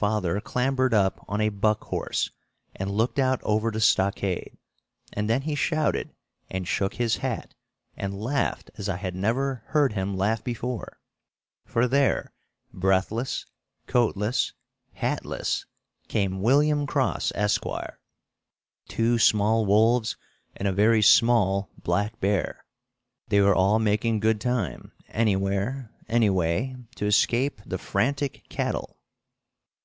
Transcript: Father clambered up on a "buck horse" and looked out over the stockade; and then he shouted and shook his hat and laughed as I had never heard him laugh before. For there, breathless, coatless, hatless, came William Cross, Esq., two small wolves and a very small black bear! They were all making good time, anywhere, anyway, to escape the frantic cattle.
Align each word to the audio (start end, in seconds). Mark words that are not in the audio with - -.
Father 0.00 0.40
clambered 0.40 0.94
up 0.94 1.22
on 1.28 1.42
a 1.42 1.50
"buck 1.50 1.84
horse" 1.84 2.30
and 2.74 2.90
looked 2.90 3.18
out 3.18 3.38
over 3.42 3.70
the 3.70 3.82
stockade; 3.82 4.56
and 5.12 5.28
then 5.28 5.42
he 5.42 5.54
shouted 5.54 6.08
and 6.48 6.66
shook 6.66 6.94
his 6.94 7.16
hat 7.18 7.52
and 7.98 8.18
laughed 8.18 8.70
as 8.78 8.88
I 8.88 8.96
had 8.96 9.14
never 9.14 9.56
heard 9.66 9.92
him 9.92 10.16
laugh 10.16 10.42
before. 10.42 11.02
For 11.66 11.86
there, 11.86 12.32
breathless, 12.72 13.44
coatless, 13.86 14.54
hatless, 14.94 15.66
came 16.08 16.40
William 16.40 16.86
Cross, 16.86 17.32
Esq., 17.34 17.64
two 18.88 19.18
small 19.18 19.66
wolves 19.66 20.16
and 20.56 20.66
a 20.66 20.72
very 20.72 21.02
small 21.02 21.68
black 21.76 22.18
bear! 22.20 22.64
They 23.28 23.42
were 23.42 23.54
all 23.54 23.78
making 23.78 24.20
good 24.20 24.40
time, 24.40 24.92
anywhere, 25.08 25.92
anyway, 26.08 26.74
to 26.94 27.04
escape 27.04 27.60
the 27.66 27.76
frantic 27.76 28.48
cattle. 28.48 28.96